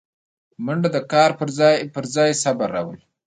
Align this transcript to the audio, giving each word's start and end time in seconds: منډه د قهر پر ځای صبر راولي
منډه 0.65 0.89
د 0.95 0.97
قهر 1.11 1.31
پر 1.95 2.05
ځای 2.15 2.31
صبر 2.43 2.67
راولي 2.75 3.03